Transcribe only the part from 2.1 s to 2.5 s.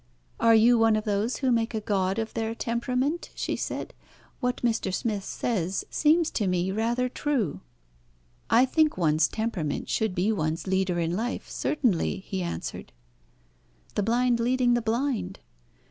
of